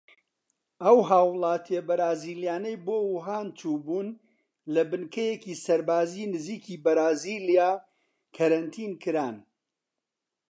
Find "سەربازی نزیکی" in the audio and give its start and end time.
5.65-6.81